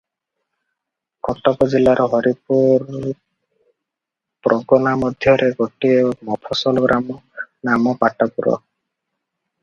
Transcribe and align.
କଟକ 1.25 1.65
ଜିଲାର 1.73 2.05
ହରିହରପୁର 2.13 3.11
ପ୍ରଗନା 4.47 4.93
ମଧ୍ୟରେ 5.01 5.49
ଗୋଟିଏ 5.59 5.99
ମଫସଲ 6.31 6.83
ଗ୍ରାମ, 6.87 7.19
ନାମ 7.69 7.95
ପାଟପୁର। 8.05 8.57